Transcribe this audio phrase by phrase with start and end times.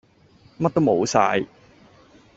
[0.57, 1.45] 乜都冇曬